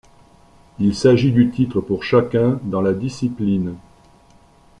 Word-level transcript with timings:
Il 0.79 0.95
s'agit 0.95 1.31
du 1.31 1.51
titre 1.51 1.79
pour 1.79 2.03
chacun 2.03 2.59
dans 2.63 2.81
la 2.81 2.91
discipline. 2.95 3.75